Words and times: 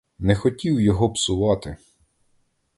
Не 0.19 0.35
хотів 0.35 0.81
його 0.81 1.09
псувати. 1.09 1.77